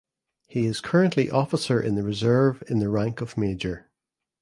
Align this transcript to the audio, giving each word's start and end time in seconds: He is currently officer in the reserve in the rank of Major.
He 0.47 0.65
is 0.65 0.81
currently 0.81 1.29
officer 1.29 1.79
in 1.79 1.93
the 1.93 2.01
reserve 2.01 2.63
in 2.67 2.79
the 2.79 2.89
rank 2.89 3.21
of 3.21 3.37
Major. 3.37 3.91